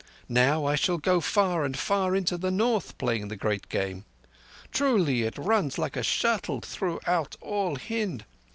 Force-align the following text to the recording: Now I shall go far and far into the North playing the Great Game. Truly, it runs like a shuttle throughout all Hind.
Now 0.29 0.65
I 0.65 0.73
shall 0.73 0.97
go 0.97 1.21
far 1.21 1.63
and 1.63 1.77
far 1.77 2.15
into 2.15 2.35
the 2.35 2.49
North 2.49 2.97
playing 2.97 3.27
the 3.27 3.35
Great 3.35 3.69
Game. 3.69 4.03
Truly, 4.71 5.21
it 5.21 5.37
runs 5.37 5.77
like 5.77 5.95
a 5.95 6.01
shuttle 6.01 6.59
throughout 6.59 7.35
all 7.39 7.75
Hind. 7.75 8.25